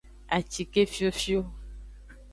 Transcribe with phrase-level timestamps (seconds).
[0.37, 1.41] Acike fiofio.